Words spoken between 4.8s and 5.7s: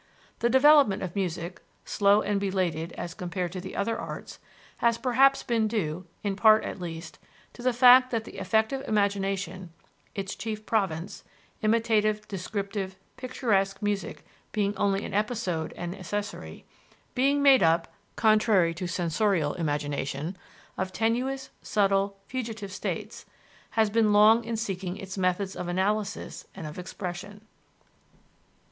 perhaps been